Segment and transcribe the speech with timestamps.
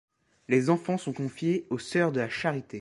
[0.47, 2.69] Les enfants sont confiés aux sœurs de la Charité.